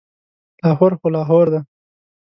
لاهور 0.67 0.91
خو 0.99 1.07
لاهور 1.15 1.47
دی. 1.53 1.59